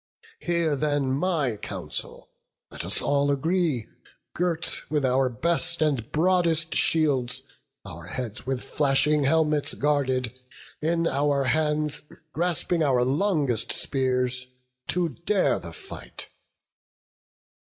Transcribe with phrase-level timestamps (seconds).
[0.39, 2.31] Hear then my counsel:
[2.71, 3.85] let us all agree,
[4.33, 7.43] Girt with our best and broadest shields,
[7.85, 10.31] our heads With flashing helmets guarded,
[10.81, 12.01] in our hands
[12.33, 14.47] Grasping our longest spears,
[14.87, 16.29] to dare the fight.